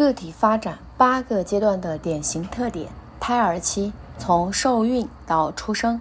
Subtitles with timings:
[0.00, 2.88] 个体发展八个阶段的典型特点。
[3.20, 6.00] 胎儿期从受孕到出生，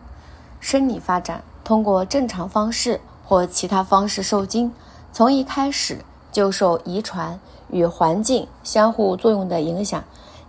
[0.62, 4.73] 生理发展通过正常方式或其他方式受精，
[5.12, 5.98] 从一开始
[6.32, 7.38] 就受遗传
[7.70, 10.02] 与环境相互作用的影响，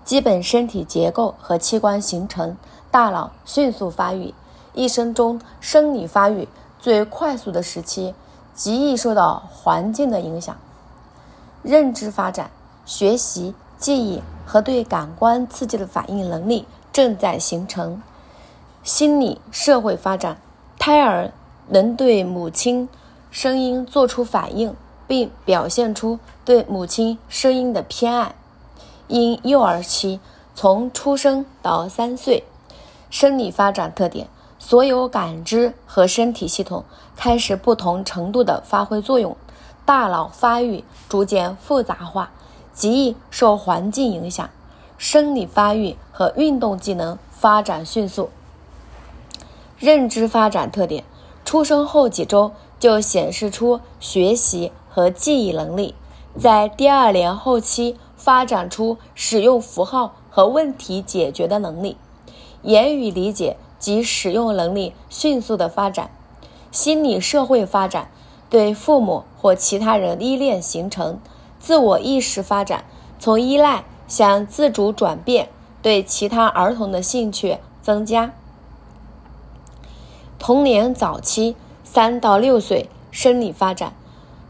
[0.05, 2.57] 基本身体结构和器官形成，
[2.89, 4.33] 大脑迅速发育。
[4.75, 6.47] 一生中生理发育
[6.79, 8.15] 最快速的时期，
[8.55, 10.57] 极易受到环境的影响。
[11.65, 12.49] 认知发展。
[12.91, 18.03] 学习、记忆和对感官刺激的反应能力正在形成。
[18.83, 20.39] 心理社会发展，
[20.77, 21.31] 胎儿
[21.69, 22.89] 能对母亲
[23.31, 24.75] 声音做出反应，
[25.07, 28.35] 并表现出对母亲声音的偏爱。
[29.07, 30.19] 婴幼儿期
[30.57, 32.43] 从出生到三岁，
[33.09, 34.27] 生理发展特点：
[34.59, 36.83] 所有感知和身体系统
[37.15, 39.37] 开始不同程度的发挥作用，
[39.85, 42.33] 大脑发育逐渐复杂化。
[42.81, 44.49] 极易受环境影响，
[44.97, 48.31] 生理发育和运动技能发展迅速。
[49.79, 51.05] 认知发展特点：
[51.45, 55.95] 出生后几周就显示出学习和记忆能力，
[56.39, 61.99] 在第二年后期发展出使用符号和问题解决的能力，
[62.63, 66.11] 言语理解及使用能力迅速的发展。
[66.73, 68.11] 心理社会发展：
[68.49, 71.21] 对父母或其他人依恋形成。
[71.61, 72.85] 自我意识发展
[73.19, 75.51] 从依赖向自主转变，
[75.83, 78.33] 对其他儿童的兴趣增加。
[80.39, 81.55] 童年早期
[81.85, 83.93] 三到六岁生理发展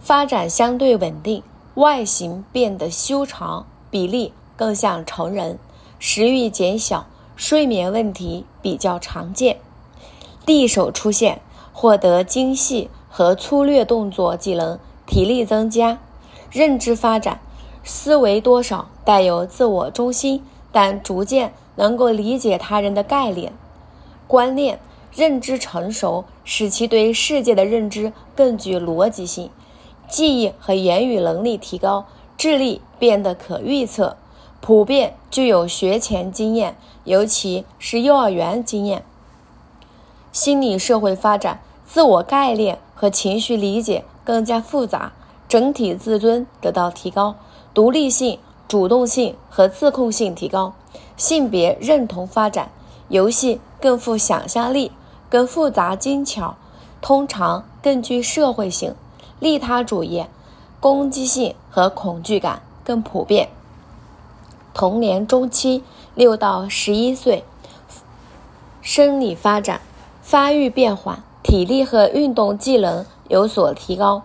[0.00, 1.42] 发展相对稳定，
[1.74, 5.58] 外形变得修长，比例更像成人，
[5.98, 9.58] 食欲减小，睡眠问题比较常见。
[10.46, 15.98] 利手出现，获得精细和粗略动作技能，体力增加。
[16.50, 17.40] 认知发展，
[17.84, 23.52] 思维多少带有自我中心，但逐渐能够理解他人的概念、
[24.26, 24.80] 观念。
[25.12, 29.50] 认知成熟，使其对世界的认知更具逻辑性，
[30.08, 32.06] 记忆和言语能力提高，
[32.38, 34.16] 智力变得可预测，
[34.60, 39.02] 普遍具有学前经验，尤其是幼儿园经验。
[40.30, 45.10] 心理社会发展，自我概念和情绪理解更加复杂。
[45.50, 47.34] 整体自尊得到提高，
[47.74, 48.38] 独立性、
[48.68, 50.74] 主动性和自控性提高，
[51.16, 52.70] 性别认同发展，
[53.08, 54.92] 游戏更富想象力，
[55.28, 56.54] 更复杂精巧，
[57.02, 58.94] 通常更具社会性，
[59.40, 60.24] 利他主义、
[60.78, 63.48] 攻击性和恐惧感更普遍。
[64.72, 65.82] 童年中期
[66.14, 67.42] 六到十一岁，
[68.80, 69.80] 生理发展
[70.22, 74.22] 发育变缓，体力和运动技能有所提高。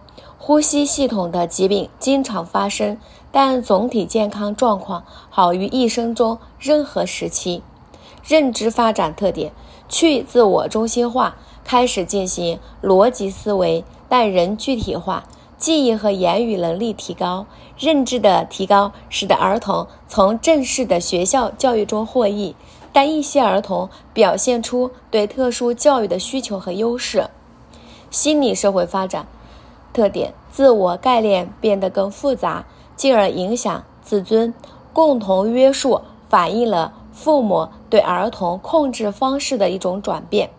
[0.47, 2.99] 呼吸系统的疾病经常发生，
[3.31, 7.63] 但总体健康状况好于一生中任何时期。
[8.23, 9.51] 认知发展特点：
[9.89, 15.23] 去自我中心化，开始进行逻辑思维，但仍具体化。
[15.57, 22.55] 记忆和言语能力提高，认知的提高使得儿童从正式的学校教育中获益，
[22.93, 27.31] 但一些儿童表现出对特殊教育的需求和优势。
[28.11, 29.25] 心理社会发展。
[29.95, 32.65] 特点：自我概念变得更复杂，
[32.97, 34.53] 进而影响自尊。
[34.91, 40.49] 共同约束反映了父母对儿童控制方式的一种转变。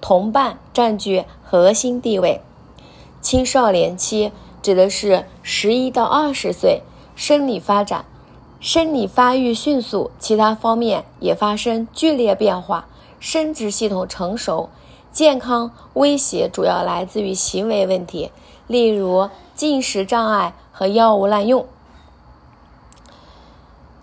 [0.00, 2.40] 同伴占据核心地位。
[3.20, 4.30] 青少年期
[4.62, 6.82] 指的是十一到二十岁，
[7.16, 8.04] 生理发展，
[8.60, 12.86] 生理发育迅速，其他方面也发生剧烈变化。
[13.18, 14.68] 生殖系统成熟，
[15.10, 18.30] 健康威胁主要来自于行为问题。
[18.66, 21.66] 例如进食障碍和药物滥用。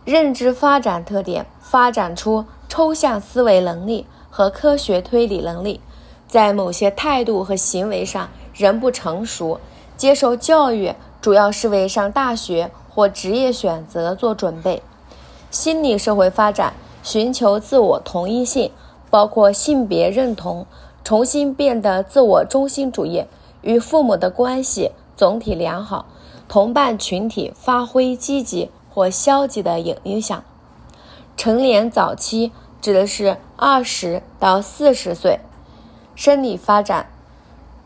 [0.06, 5.80] 认知发展特点：发展出抽象思维能力和科学推理能力，
[6.28, 9.60] 在某些态度和行为上仍不成熟。
[9.96, 14.82] 接受教育主要是为上大学或职业选择做准备。
[15.52, 16.74] 心理社会发展：
[17.04, 18.72] 寻求自我同一性，
[19.10, 20.66] 包括性别认同，
[21.04, 23.24] 重新变得自我中心主义。
[23.64, 26.06] 与父母的关系总体良好，
[26.48, 30.44] 同伴群体发挥积极或消极的影影响。
[31.36, 35.40] 成年早期指的是二十到四十岁，
[36.16, 37.08] 生理发展，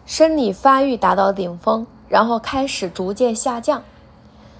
[0.05, 3.83] 生理发育达到顶峰，然后开始逐渐下降。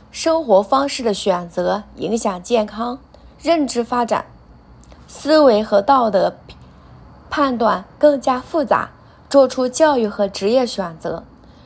[0.10, 2.98] 生活方式的选择影响健康，
[3.42, 4.26] 认知发展，
[5.08, 6.34] 思维和道德
[7.30, 8.90] 判断更加复杂。
[9.30, 11.24] 做出教育和职业选择，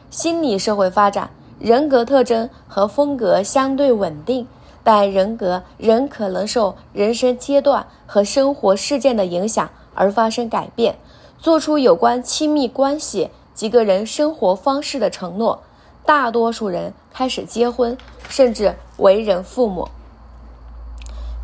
[0.09, 1.29] 心理社会发展，
[1.59, 4.47] 人格特征和风格相对稳定，
[4.83, 10.97] 但人格仍可能受人生阶段和生活事件的影响而发生改变，
[11.37, 15.61] 做出有关亲密关系及个人生活方式的承诺。
[16.03, 17.95] 大多数人开始结婚，
[18.27, 19.87] 甚至为人父母。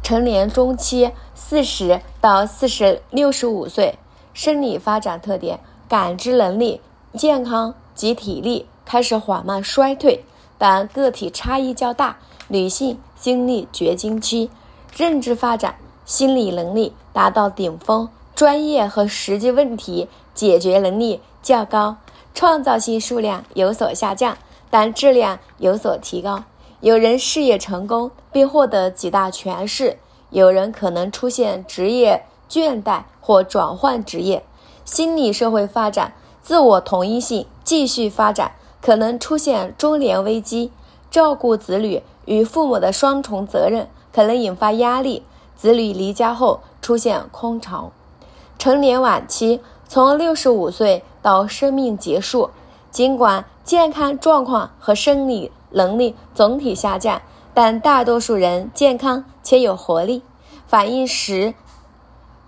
[0.02, 4.00] 成年中期四十到四十六十五岁，
[4.34, 6.82] 生理发展特点：感知能力、
[7.14, 10.24] 健康及体力开始缓慢衰退，
[10.58, 12.18] 但个体差异较大。
[12.50, 14.50] 女性经历绝经期，
[14.96, 15.76] 认知发展、
[16.06, 21.98] 心理能力达到顶峰，专业和实际问题解决能力较高，
[22.34, 24.38] 创造性数量有所下降，
[24.70, 26.44] 但质量有所提高。
[26.80, 29.98] 有人事业成功并获得极大权势，
[30.30, 34.44] 有人可能出现职业倦怠或转换职业。
[34.88, 40.72] 心理社会发展，自我同一性继续发展，可能出现中年危机，
[41.12, 42.02] 照顾子女。
[42.24, 45.24] 与父母的双重责任可能引发压力，
[45.56, 47.92] 子女离家后出现空巢。
[48.58, 52.50] 成年晚期从六十五岁到生命结束，
[52.92, 57.22] 尽管健康状况和生理能力总体下降，
[57.54, 60.24] 但大多数人健康且有活力，
[60.66, 61.54] 反应时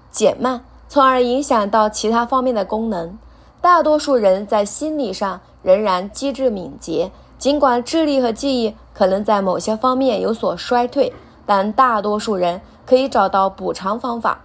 [0.10, 3.18] 减慢，从而影响到其他方面的功能。
[3.62, 7.12] 大多数人在心理上仍然机智敏捷。
[7.38, 11.14] 尽管智力和记忆可能在某些方面有所衰退，
[11.46, 14.42] 但大多数人可以找到补偿方法。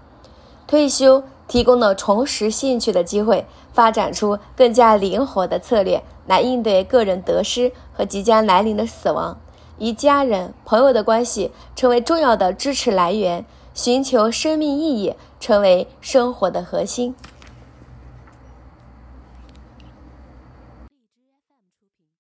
[0.66, 9.38] 退休提供了重拾兴趣的机会，发展出更加灵活的策略来应对个人得失和即将来临的死亡。
[9.78, 13.44] 与家人、朋友的关系成为重要的支持来源，
[13.74, 17.14] 寻求生命意义成为生活的核心。